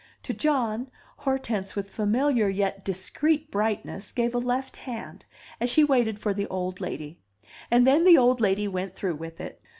[0.23, 5.27] To John, Hortense with familiar yet discreet brightness gave a left hand,
[5.59, 7.19] as she waited for the old lady;
[7.69, 9.61] and then the old lady went through with it.